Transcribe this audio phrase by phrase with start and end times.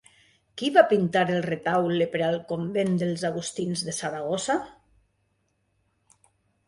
[0.59, 4.59] Qui va pintar el retaule per al convent dels Agustins de Saragossa?